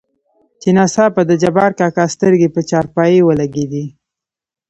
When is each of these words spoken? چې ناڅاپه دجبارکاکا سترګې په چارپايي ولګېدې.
چې 0.61 0.69
ناڅاپه 0.77 1.21
دجبارکاکا 1.31 2.05
سترګې 2.15 2.49
په 2.55 2.61
چارپايي 2.69 3.19
ولګېدې. 3.23 3.85